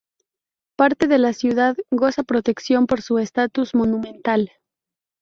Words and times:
Parte 0.75 1.05
de 1.05 1.19
la 1.19 1.31
ciudad 1.31 1.77
goza 1.91 2.23
protección 2.23 2.87
por 2.87 3.03
su 3.03 3.19
estatus 3.19 3.75
monumental. 3.75 4.51